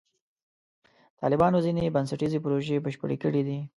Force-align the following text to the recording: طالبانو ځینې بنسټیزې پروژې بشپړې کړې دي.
طالبانو 1.21 1.57
ځینې 1.65 1.93
بنسټیزې 1.95 2.39
پروژې 2.43 2.83
بشپړې 2.85 3.17
کړې 3.23 3.41
دي. 3.47 3.59